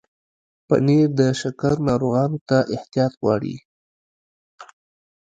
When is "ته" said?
2.49-2.57